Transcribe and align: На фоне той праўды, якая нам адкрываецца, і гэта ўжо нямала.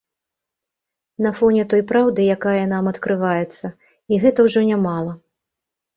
На 1.25 1.31
фоне 1.39 1.65
той 1.73 1.83
праўды, 1.93 2.21
якая 2.37 2.63
нам 2.73 2.83
адкрываецца, 2.95 3.65
і 4.13 4.23
гэта 4.25 4.39
ўжо 4.51 4.59
нямала. 4.71 5.13